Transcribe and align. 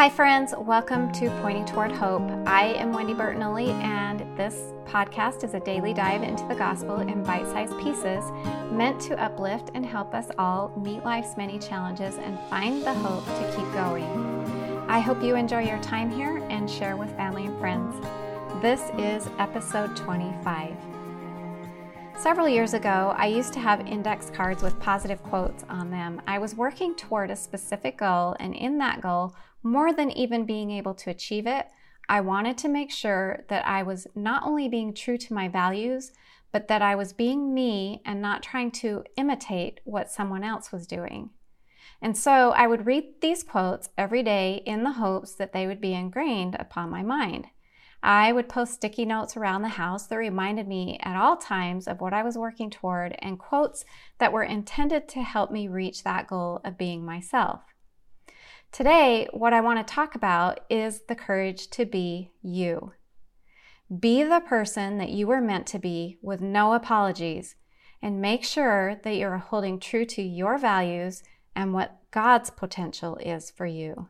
Hi, 0.00 0.08
friends. 0.08 0.54
Welcome 0.56 1.12
to 1.12 1.28
Pointing 1.42 1.66
Toward 1.66 1.92
Hope. 1.92 2.22
I 2.46 2.68
am 2.78 2.90
Wendy 2.90 3.12
Bertinelli, 3.12 3.68
and 3.82 4.20
this 4.34 4.72
podcast 4.86 5.44
is 5.44 5.52
a 5.52 5.60
daily 5.60 5.92
dive 5.92 6.22
into 6.22 6.42
the 6.48 6.54
gospel 6.54 7.00
in 7.00 7.22
bite 7.22 7.44
sized 7.44 7.78
pieces 7.80 8.24
meant 8.72 8.98
to 9.02 9.22
uplift 9.22 9.72
and 9.74 9.84
help 9.84 10.14
us 10.14 10.28
all 10.38 10.72
meet 10.82 11.04
life's 11.04 11.36
many 11.36 11.58
challenges 11.58 12.16
and 12.16 12.38
find 12.48 12.82
the 12.82 12.94
hope 12.94 13.26
to 13.26 13.54
keep 13.54 13.70
going. 13.74 14.86
I 14.88 15.00
hope 15.00 15.22
you 15.22 15.36
enjoy 15.36 15.64
your 15.64 15.82
time 15.82 16.10
here 16.10 16.38
and 16.48 16.70
share 16.70 16.96
with 16.96 17.14
family 17.14 17.44
and 17.44 17.58
friends. 17.58 17.94
This 18.62 18.80
is 18.96 19.28
episode 19.38 19.94
25. 19.98 20.89
Several 22.20 22.46
years 22.46 22.74
ago, 22.74 23.14
I 23.16 23.28
used 23.28 23.54
to 23.54 23.60
have 23.60 23.86
index 23.86 24.28
cards 24.28 24.62
with 24.62 24.78
positive 24.78 25.22
quotes 25.22 25.64
on 25.70 25.90
them. 25.90 26.20
I 26.26 26.38
was 26.38 26.54
working 26.54 26.94
toward 26.94 27.30
a 27.30 27.34
specific 27.34 27.96
goal, 27.96 28.36
and 28.38 28.54
in 28.54 28.76
that 28.76 29.00
goal, 29.00 29.34
more 29.62 29.94
than 29.94 30.10
even 30.10 30.44
being 30.44 30.70
able 30.70 30.92
to 30.96 31.08
achieve 31.08 31.46
it, 31.46 31.68
I 32.10 32.20
wanted 32.20 32.58
to 32.58 32.68
make 32.68 32.90
sure 32.90 33.46
that 33.48 33.66
I 33.66 33.82
was 33.82 34.06
not 34.14 34.42
only 34.42 34.68
being 34.68 34.92
true 34.92 35.16
to 35.16 35.32
my 35.32 35.48
values, 35.48 36.12
but 36.52 36.68
that 36.68 36.82
I 36.82 36.94
was 36.94 37.14
being 37.14 37.54
me 37.54 38.02
and 38.04 38.20
not 38.20 38.42
trying 38.42 38.70
to 38.72 39.02
imitate 39.16 39.80
what 39.84 40.10
someone 40.10 40.44
else 40.44 40.70
was 40.70 40.86
doing. 40.86 41.30
And 42.02 42.18
so 42.18 42.50
I 42.50 42.66
would 42.66 42.84
read 42.84 43.22
these 43.22 43.42
quotes 43.42 43.88
every 43.96 44.22
day 44.22 44.62
in 44.66 44.84
the 44.84 44.92
hopes 44.92 45.32
that 45.36 45.54
they 45.54 45.66
would 45.66 45.80
be 45.80 45.94
ingrained 45.94 46.54
upon 46.60 46.90
my 46.90 47.02
mind. 47.02 47.46
I 48.02 48.32
would 48.32 48.48
post 48.48 48.74
sticky 48.74 49.04
notes 49.04 49.36
around 49.36 49.62
the 49.62 49.68
house 49.68 50.06
that 50.06 50.16
reminded 50.16 50.66
me 50.66 50.98
at 51.02 51.16
all 51.16 51.36
times 51.36 51.86
of 51.86 52.00
what 52.00 52.14
I 52.14 52.22
was 52.22 52.38
working 52.38 52.70
toward 52.70 53.14
and 53.18 53.38
quotes 53.38 53.84
that 54.18 54.32
were 54.32 54.42
intended 54.42 55.08
to 55.10 55.22
help 55.22 55.50
me 55.50 55.68
reach 55.68 56.02
that 56.02 56.26
goal 56.26 56.60
of 56.64 56.78
being 56.78 57.04
myself. 57.04 57.60
Today, 58.72 59.28
what 59.32 59.52
I 59.52 59.60
want 59.60 59.86
to 59.86 59.94
talk 59.94 60.14
about 60.14 60.60
is 60.70 61.02
the 61.08 61.14
courage 61.14 61.68
to 61.70 61.84
be 61.84 62.30
you. 62.40 62.92
Be 63.98 64.22
the 64.22 64.40
person 64.40 64.98
that 64.98 65.10
you 65.10 65.26
were 65.26 65.40
meant 65.40 65.66
to 65.68 65.78
be 65.78 66.18
with 66.22 66.40
no 66.40 66.72
apologies, 66.72 67.56
and 68.00 68.20
make 68.20 68.44
sure 68.44 69.00
that 69.02 69.16
you're 69.16 69.38
holding 69.38 69.80
true 69.80 70.06
to 70.06 70.22
your 70.22 70.56
values 70.56 71.22
and 71.56 71.74
what 71.74 71.98
God's 72.12 72.50
potential 72.50 73.16
is 73.16 73.50
for 73.50 73.66
you. 73.66 74.08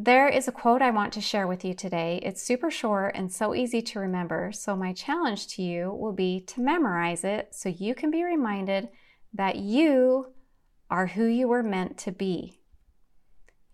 There 0.00 0.28
is 0.28 0.46
a 0.46 0.52
quote 0.52 0.80
I 0.80 0.92
want 0.92 1.12
to 1.14 1.20
share 1.20 1.48
with 1.48 1.64
you 1.64 1.74
today. 1.74 2.20
It's 2.22 2.40
super 2.40 2.70
short 2.70 3.16
and 3.16 3.32
so 3.32 3.52
easy 3.52 3.82
to 3.82 3.98
remember. 3.98 4.52
So, 4.52 4.76
my 4.76 4.92
challenge 4.92 5.48
to 5.56 5.62
you 5.62 5.90
will 5.90 6.12
be 6.12 6.40
to 6.42 6.60
memorize 6.60 7.24
it 7.24 7.48
so 7.50 7.68
you 7.68 7.96
can 7.96 8.08
be 8.08 8.22
reminded 8.22 8.90
that 9.34 9.56
you 9.56 10.26
are 10.88 11.08
who 11.08 11.24
you 11.24 11.48
were 11.48 11.64
meant 11.64 11.98
to 11.98 12.12
be. 12.12 12.60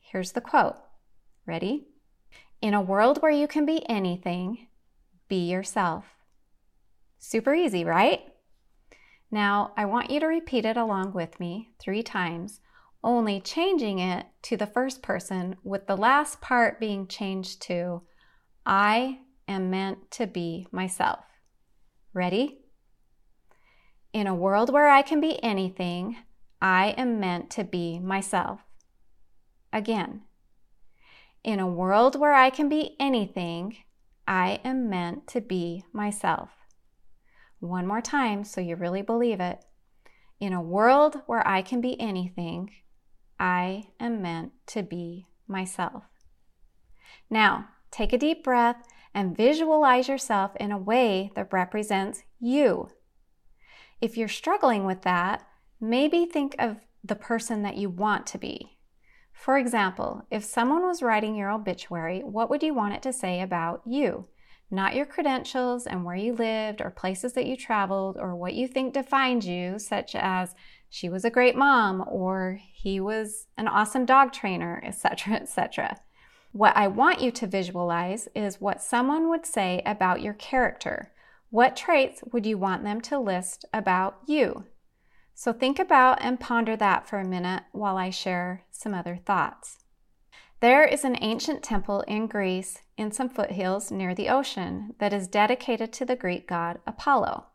Here's 0.00 0.32
the 0.32 0.40
quote 0.40 0.76
Ready? 1.44 1.88
In 2.62 2.72
a 2.72 2.80
world 2.80 3.20
where 3.20 3.30
you 3.30 3.46
can 3.46 3.66
be 3.66 3.86
anything, 3.86 4.68
be 5.28 5.50
yourself. 5.50 6.06
Super 7.18 7.54
easy, 7.54 7.84
right? 7.84 8.20
Now, 9.30 9.74
I 9.76 9.84
want 9.84 10.08
you 10.08 10.20
to 10.20 10.26
repeat 10.26 10.64
it 10.64 10.78
along 10.78 11.12
with 11.12 11.38
me 11.38 11.74
three 11.78 12.02
times 12.02 12.60
only 13.04 13.40
changing 13.40 13.98
it 13.98 14.26
to 14.42 14.56
the 14.56 14.66
first 14.66 15.02
person 15.02 15.56
with 15.62 15.86
the 15.86 15.96
last 15.96 16.40
part 16.40 16.80
being 16.80 17.06
changed 17.06 17.62
to 17.62 18.02
I 18.66 19.18
am 19.46 19.70
meant 19.70 20.10
to 20.12 20.26
be 20.26 20.66
myself. 20.72 21.24
Ready? 22.14 22.60
In 24.12 24.26
a 24.26 24.34
world 24.34 24.72
where 24.72 24.88
I 24.88 25.02
can 25.02 25.20
be 25.20 25.42
anything, 25.42 26.16
I 26.62 26.94
am 26.96 27.20
meant 27.20 27.50
to 27.50 27.64
be 27.64 27.98
myself. 27.98 28.60
Again, 29.72 30.22
in 31.42 31.60
a 31.60 31.66
world 31.66 32.18
where 32.18 32.32
I 32.32 32.48
can 32.48 32.70
be 32.70 32.96
anything, 32.98 33.76
I 34.26 34.60
am 34.64 34.88
meant 34.88 35.26
to 35.28 35.42
be 35.42 35.84
myself. 35.92 36.48
One 37.60 37.86
more 37.86 38.00
time 38.00 38.44
so 38.44 38.62
you 38.62 38.76
really 38.76 39.02
believe 39.02 39.40
it. 39.40 39.62
In 40.40 40.52
a 40.52 40.62
world 40.62 41.16
where 41.26 41.46
I 41.46 41.60
can 41.60 41.80
be 41.82 42.00
anything, 42.00 42.70
I 43.38 43.88
am 44.00 44.22
meant 44.22 44.52
to 44.68 44.82
be 44.82 45.26
myself. 45.46 46.04
Now, 47.30 47.68
take 47.90 48.12
a 48.12 48.18
deep 48.18 48.44
breath 48.44 48.86
and 49.14 49.36
visualize 49.36 50.08
yourself 50.08 50.56
in 50.56 50.72
a 50.72 50.78
way 50.78 51.30
that 51.34 51.52
represents 51.52 52.24
you. 52.40 52.90
If 54.00 54.16
you're 54.16 54.28
struggling 54.28 54.84
with 54.84 55.02
that, 55.02 55.46
maybe 55.80 56.26
think 56.26 56.56
of 56.58 56.78
the 57.02 57.14
person 57.16 57.62
that 57.62 57.76
you 57.76 57.88
want 57.88 58.26
to 58.28 58.38
be. 58.38 58.78
For 59.32 59.58
example, 59.58 60.22
if 60.30 60.44
someone 60.44 60.82
was 60.82 61.02
writing 61.02 61.34
your 61.34 61.50
obituary, 61.50 62.20
what 62.20 62.48
would 62.50 62.62
you 62.62 62.74
want 62.74 62.94
it 62.94 63.02
to 63.02 63.12
say 63.12 63.40
about 63.40 63.82
you? 63.84 64.28
Not 64.70 64.94
your 64.94 65.06
credentials 65.06 65.86
and 65.86 66.04
where 66.04 66.16
you 66.16 66.32
lived 66.32 66.80
or 66.80 66.90
places 66.90 67.34
that 67.34 67.46
you 67.46 67.56
traveled 67.56 68.16
or 68.18 68.34
what 68.34 68.54
you 68.54 68.66
think 68.66 68.94
defined 68.94 69.44
you, 69.44 69.78
such 69.78 70.14
as 70.14 70.54
she 70.94 71.08
was 71.08 71.24
a 71.24 71.30
great 71.30 71.56
mom 71.56 72.04
or 72.06 72.60
he 72.72 73.00
was 73.00 73.48
an 73.58 73.66
awesome 73.66 74.06
dog 74.06 74.32
trainer, 74.32 74.80
etc., 74.86 75.34
etc. 75.34 75.98
What 76.52 76.76
I 76.76 76.86
want 76.86 77.20
you 77.20 77.32
to 77.32 77.48
visualize 77.48 78.28
is 78.32 78.60
what 78.60 78.80
someone 78.80 79.28
would 79.28 79.44
say 79.44 79.82
about 79.84 80.22
your 80.22 80.34
character. 80.34 81.10
What 81.50 81.74
traits 81.74 82.22
would 82.32 82.46
you 82.46 82.58
want 82.58 82.84
them 82.84 83.00
to 83.00 83.18
list 83.18 83.64
about 83.72 84.18
you? 84.28 84.66
So 85.34 85.52
think 85.52 85.80
about 85.80 86.22
and 86.22 86.38
ponder 86.38 86.76
that 86.76 87.08
for 87.08 87.18
a 87.18 87.24
minute 87.24 87.64
while 87.72 87.96
I 87.96 88.10
share 88.10 88.62
some 88.70 88.94
other 88.94 89.16
thoughts. 89.16 89.80
There 90.60 90.84
is 90.84 91.02
an 91.02 91.18
ancient 91.20 91.64
temple 91.64 92.02
in 92.02 92.28
Greece 92.28 92.82
in 92.96 93.10
some 93.10 93.28
foothills 93.28 93.90
near 93.90 94.14
the 94.14 94.28
ocean 94.28 94.94
that 95.00 95.12
is 95.12 95.26
dedicated 95.26 95.92
to 95.94 96.04
the 96.04 96.14
Greek 96.14 96.46
god 96.46 96.78
Apollo. 96.86 97.46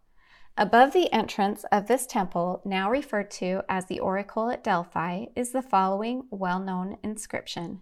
Above 0.57 0.91
the 0.91 1.11
entrance 1.13 1.63
of 1.71 1.87
this 1.87 2.05
temple, 2.05 2.61
now 2.65 2.89
referred 2.89 3.31
to 3.31 3.61
as 3.69 3.85
the 3.85 3.99
Oracle 3.99 4.49
at 4.49 4.63
Delphi, 4.63 5.25
is 5.35 5.51
the 5.51 5.61
following 5.61 6.23
well 6.31 6.59
known 6.59 6.97
inscription 7.03 7.81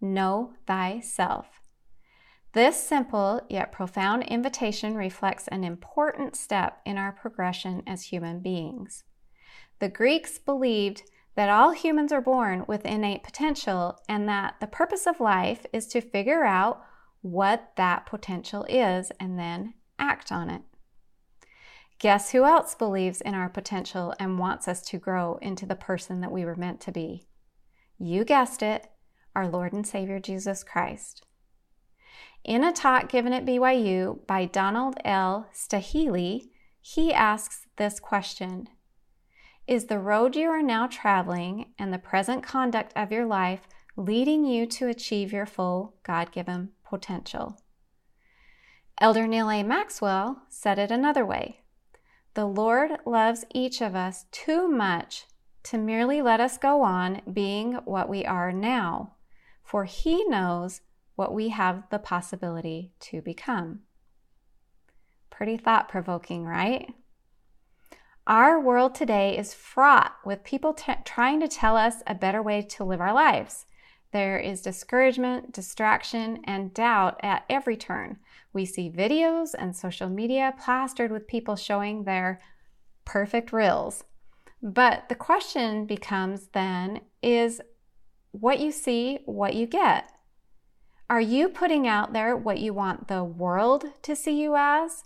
Know 0.00 0.52
thyself. 0.66 1.60
This 2.52 2.80
simple 2.80 3.40
yet 3.48 3.72
profound 3.72 4.22
invitation 4.24 4.96
reflects 4.96 5.48
an 5.48 5.64
important 5.64 6.36
step 6.36 6.80
in 6.86 6.96
our 6.96 7.10
progression 7.10 7.82
as 7.86 8.04
human 8.04 8.40
beings. 8.40 9.02
The 9.80 9.88
Greeks 9.88 10.38
believed 10.38 11.02
that 11.34 11.50
all 11.50 11.72
humans 11.72 12.12
are 12.12 12.20
born 12.20 12.64
with 12.68 12.86
innate 12.86 13.24
potential 13.24 13.98
and 14.08 14.28
that 14.28 14.54
the 14.60 14.68
purpose 14.68 15.06
of 15.06 15.18
life 15.18 15.66
is 15.72 15.88
to 15.88 16.00
figure 16.00 16.44
out 16.44 16.80
what 17.22 17.72
that 17.76 18.06
potential 18.06 18.64
is 18.68 19.10
and 19.18 19.38
then 19.38 19.74
act 19.98 20.30
on 20.30 20.48
it. 20.48 20.62
Guess 21.98 22.32
who 22.32 22.44
else 22.44 22.74
believes 22.74 23.20
in 23.20 23.34
our 23.34 23.48
potential 23.48 24.14
and 24.18 24.38
wants 24.38 24.68
us 24.68 24.82
to 24.82 24.98
grow 24.98 25.38
into 25.40 25.64
the 25.64 25.76
person 25.76 26.20
that 26.20 26.32
we 26.32 26.44
were 26.44 26.56
meant 26.56 26.80
to 26.82 26.92
be? 26.92 27.26
You 27.98 28.24
guessed 28.24 28.62
it, 28.62 28.88
our 29.34 29.48
Lord 29.48 29.72
and 29.72 29.86
Savior 29.86 30.18
Jesus 30.18 30.64
Christ. 30.64 31.24
In 32.44 32.62
a 32.62 32.72
talk 32.72 33.08
given 33.08 33.32
at 33.32 33.46
BYU 33.46 34.26
by 34.26 34.44
Donald 34.44 34.96
L. 35.04 35.48
Staheli, 35.54 36.50
he 36.80 37.12
asks 37.12 37.66
this 37.76 37.98
question 37.98 38.68
Is 39.66 39.86
the 39.86 39.98
road 39.98 40.36
you 40.36 40.50
are 40.50 40.62
now 40.62 40.86
traveling 40.86 41.72
and 41.78 41.92
the 41.92 41.98
present 41.98 42.42
conduct 42.42 42.92
of 42.94 43.10
your 43.10 43.24
life 43.24 43.66
leading 43.96 44.44
you 44.44 44.66
to 44.66 44.88
achieve 44.88 45.32
your 45.32 45.46
full 45.46 45.94
God 46.02 46.32
given 46.32 46.72
potential? 46.84 47.58
Elder 49.00 49.26
Neal 49.26 49.50
A. 49.50 49.62
Maxwell 49.62 50.42
said 50.50 50.78
it 50.78 50.90
another 50.90 51.24
way 51.24 51.63
the 52.34 52.46
Lord 52.46 52.90
loves 53.06 53.44
each 53.54 53.80
of 53.80 53.94
us 53.94 54.26
too 54.32 54.68
much 54.68 55.26
to 55.64 55.78
merely 55.78 56.20
let 56.20 56.40
us 56.40 56.58
go 56.58 56.82
on 56.82 57.22
being 57.32 57.74
what 57.84 58.08
we 58.08 58.24
are 58.24 58.52
now, 58.52 59.14
for 59.62 59.84
He 59.84 60.24
knows 60.24 60.80
what 61.14 61.32
we 61.32 61.50
have 61.50 61.84
the 61.90 61.98
possibility 61.98 62.92
to 63.00 63.22
become. 63.22 63.80
Pretty 65.30 65.56
thought 65.56 65.88
provoking, 65.88 66.44
right? 66.44 66.92
Our 68.26 68.58
world 68.60 68.94
today 68.94 69.36
is 69.36 69.54
fraught 69.54 70.14
with 70.24 70.44
people 70.44 70.74
t- 70.74 70.92
trying 71.04 71.40
to 71.40 71.48
tell 71.48 71.76
us 71.76 71.96
a 72.06 72.14
better 72.14 72.42
way 72.42 72.62
to 72.62 72.84
live 72.84 73.00
our 73.00 73.12
lives. 73.12 73.66
There 74.14 74.38
is 74.38 74.62
discouragement, 74.62 75.52
distraction, 75.52 76.38
and 76.44 76.72
doubt 76.72 77.18
at 77.20 77.44
every 77.50 77.76
turn. 77.76 78.18
We 78.52 78.64
see 78.64 78.88
videos 78.88 79.56
and 79.58 79.74
social 79.74 80.08
media 80.08 80.54
plastered 80.56 81.10
with 81.10 81.26
people 81.26 81.56
showing 81.56 82.04
their 82.04 82.40
perfect 83.04 83.52
reels. 83.52 84.04
But 84.62 85.08
the 85.08 85.16
question 85.16 85.84
becomes 85.84 86.46
then 86.52 87.00
is 87.24 87.60
what 88.30 88.60
you 88.60 88.70
see 88.70 89.18
what 89.24 89.54
you 89.54 89.66
get? 89.66 90.08
Are 91.10 91.20
you 91.20 91.48
putting 91.48 91.88
out 91.88 92.12
there 92.12 92.36
what 92.36 92.60
you 92.60 92.72
want 92.72 93.08
the 93.08 93.24
world 93.24 93.84
to 94.02 94.14
see 94.14 94.40
you 94.40 94.54
as? 94.56 95.02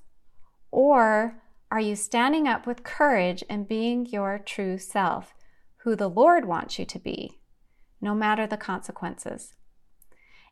Or 0.71 1.41
are 1.71 1.81
you 1.81 1.97
standing 1.97 2.47
up 2.47 2.67
with 2.67 2.83
courage 2.83 3.43
and 3.49 3.67
being 3.67 4.05
your 4.05 4.39
true 4.39 4.77
self, 4.77 5.33
who 5.79 5.97
the 5.97 6.11
Lord 6.11 6.45
wants 6.45 6.79
you 6.79 6.85
to 6.85 6.99
be? 6.99 7.38
No 8.01 8.15
matter 8.15 8.47
the 8.47 8.57
consequences. 8.57 9.55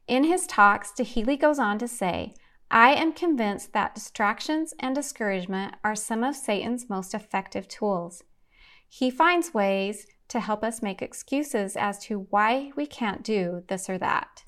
In 0.07 0.25
his 0.25 0.47
talks, 0.47 0.93
Staheli 0.93 1.39
goes 1.39 1.59
on 1.59 1.79
to 1.79 1.89
say, 1.89 2.35
I 2.71 2.95
am 2.95 3.13
convinced 3.13 3.73
that 3.73 3.95
distractions 3.95 4.75
and 4.81 4.95
discouragement 4.95 5.75
are 5.85 5.95
some 5.95 6.25
of 6.25 6.35
Satan's 6.35 6.91
most 6.91 7.15
effective 7.15 7.69
tools. 7.69 8.25
He 8.89 9.11
finds 9.11 9.55
ways 9.55 10.07
to 10.29 10.41
help 10.41 10.65
us 10.65 10.83
make 10.83 11.03
excuses 11.03 11.77
as 11.77 11.99
to 12.07 12.27
why 12.31 12.73
we 12.77 12.87
can't 12.87 13.23
do 13.23 13.63
this 13.69 13.89
or 13.89 13.99
that. 13.99 14.45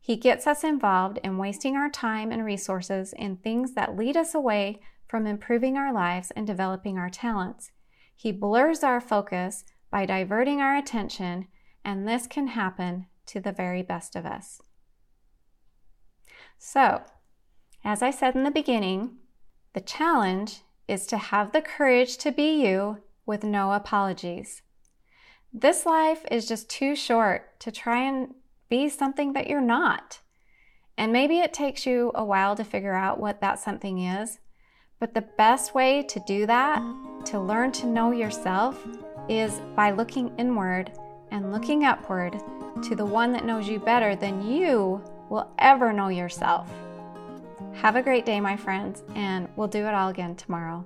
He 0.00 0.16
gets 0.16 0.46
us 0.46 0.64
involved 0.64 1.18
in 1.24 1.38
wasting 1.38 1.76
our 1.76 1.90
time 1.90 2.30
and 2.30 2.44
resources 2.44 3.12
in 3.12 3.36
things 3.36 3.74
that 3.74 3.96
lead 3.96 4.16
us 4.16 4.34
away 4.34 4.80
from 5.06 5.26
improving 5.26 5.76
our 5.76 5.92
lives 5.92 6.30
and 6.32 6.46
developing 6.46 6.96
our 6.98 7.10
talents. 7.10 7.72
He 8.14 8.30
blurs 8.30 8.82
our 8.82 9.00
focus 9.00 9.64
by 9.90 10.06
diverting 10.06 10.60
our 10.60 10.76
attention, 10.76 11.48
and 11.88 12.06
this 12.06 12.26
can 12.26 12.48
happen 12.48 13.06
to 13.24 13.40
the 13.40 13.50
very 13.50 13.80
best 13.80 14.14
of 14.14 14.26
us. 14.26 14.60
So, 16.58 17.00
as 17.82 18.02
I 18.02 18.10
said 18.10 18.34
in 18.34 18.44
the 18.44 18.50
beginning, 18.50 19.16
the 19.72 19.80
challenge 19.80 20.60
is 20.86 21.06
to 21.06 21.16
have 21.16 21.50
the 21.50 21.62
courage 21.62 22.18
to 22.18 22.30
be 22.30 22.62
you 22.62 22.98
with 23.24 23.42
no 23.42 23.72
apologies. 23.72 24.60
This 25.50 25.86
life 25.86 26.26
is 26.30 26.46
just 26.46 26.68
too 26.68 26.94
short 26.94 27.58
to 27.60 27.72
try 27.72 28.02
and 28.02 28.34
be 28.68 28.90
something 28.90 29.32
that 29.32 29.48
you're 29.48 29.62
not. 29.62 30.20
And 30.98 31.10
maybe 31.10 31.38
it 31.38 31.54
takes 31.54 31.86
you 31.86 32.12
a 32.14 32.24
while 32.24 32.54
to 32.56 32.64
figure 32.64 32.94
out 32.94 33.18
what 33.18 33.40
that 33.40 33.60
something 33.60 33.98
is, 33.98 34.40
but 35.00 35.14
the 35.14 35.28
best 35.38 35.74
way 35.74 36.02
to 36.02 36.20
do 36.26 36.44
that, 36.44 36.82
to 37.24 37.40
learn 37.40 37.72
to 37.72 37.86
know 37.86 38.12
yourself, 38.12 38.86
is 39.26 39.62
by 39.74 39.90
looking 39.90 40.36
inward 40.36 40.92
and 41.30 41.52
looking 41.52 41.84
upward 41.84 42.40
to 42.82 42.94
the 42.94 43.04
one 43.04 43.32
that 43.32 43.44
knows 43.44 43.68
you 43.68 43.78
better 43.78 44.14
than 44.14 44.46
you 44.46 45.02
will 45.28 45.50
ever 45.58 45.92
know 45.92 46.08
yourself. 46.08 46.70
Have 47.74 47.96
a 47.96 48.02
great 48.02 48.26
day, 48.26 48.40
my 48.40 48.56
friends, 48.56 49.02
and 49.14 49.48
we'll 49.56 49.68
do 49.68 49.86
it 49.86 49.94
all 49.94 50.08
again 50.08 50.34
tomorrow. 50.34 50.84